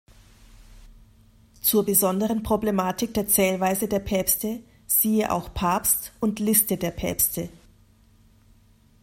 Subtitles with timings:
[1.61, 7.49] Zur besonderen Problematik der Zählweise der Päpste siehe auch Papst und Liste der Päpste.